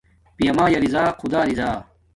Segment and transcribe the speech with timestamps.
[0.37, 1.69] پیامایا رضا خدا راضا